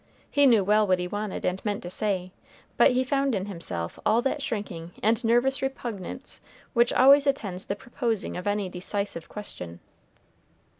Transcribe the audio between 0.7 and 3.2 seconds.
what he wanted and meant to say, but he